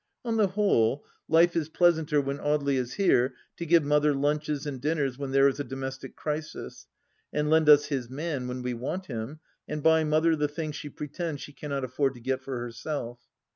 On 0.25 0.35
the 0.37 0.47
whole, 0.47 1.05
life 1.29 1.55
is 1.55 1.69
pleasanter 1.69 2.19
when 2.19 2.39
Audely 2.39 2.73
is 2.73 2.93
here 2.93 3.35
to 3.57 3.67
give 3.67 3.83
Mother 3.83 4.15
lunches 4.15 4.65
and 4.65 4.81
dinners 4.81 5.19
when 5.19 5.29
there 5.29 5.47
is 5.47 5.59
a 5.59 5.63
domestic 5.63 6.15
crisis, 6.15 6.87
and 7.31 7.51
lend 7.51 7.69
us 7.69 7.85
his 7.85 8.09
man 8.09 8.47
when 8.47 8.63
we 8.63 8.73
want 8.73 9.05
him, 9.05 9.41
and 9.67 9.83
buy 9.83 10.03
Mother 10.03 10.35
the 10.35 10.47
thing 10.47 10.71
she 10.71 10.89
pretends 10.89 11.43
she 11.43 11.53
cannot 11.53 11.83
afford 11.83 12.15
to 12.15 12.19
get 12.19 12.41
for 12.41 12.57
herself. 12.57 13.19